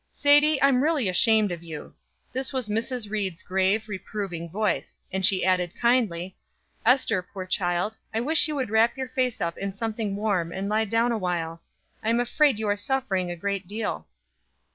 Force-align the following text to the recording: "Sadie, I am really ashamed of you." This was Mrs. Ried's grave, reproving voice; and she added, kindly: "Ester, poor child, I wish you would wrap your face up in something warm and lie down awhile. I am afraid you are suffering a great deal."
"Sadie, 0.09 0.59
I 0.63 0.67
am 0.69 0.81
really 0.81 1.07
ashamed 1.07 1.51
of 1.51 1.61
you." 1.61 1.93
This 2.33 2.51
was 2.51 2.67
Mrs. 2.67 3.07
Ried's 3.11 3.43
grave, 3.43 3.87
reproving 3.87 4.49
voice; 4.49 4.99
and 5.11 5.23
she 5.23 5.45
added, 5.45 5.75
kindly: 5.79 6.35
"Ester, 6.83 7.21
poor 7.21 7.45
child, 7.45 7.97
I 8.11 8.19
wish 8.21 8.47
you 8.47 8.55
would 8.55 8.71
wrap 8.71 8.97
your 8.97 9.09
face 9.09 9.39
up 9.39 9.59
in 9.59 9.75
something 9.75 10.15
warm 10.15 10.51
and 10.51 10.67
lie 10.67 10.85
down 10.85 11.11
awhile. 11.11 11.61
I 12.03 12.09
am 12.09 12.19
afraid 12.19 12.57
you 12.57 12.67
are 12.67 12.75
suffering 12.75 13.29
a 13.29 13.35
great 13.35 13.67
deal." 13.67 14.07